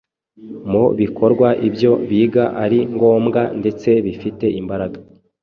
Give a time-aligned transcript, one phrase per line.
[0.71, 4.97] mu bikorwa ibyo biga ari ngombwa ndetse bifite imbaraga.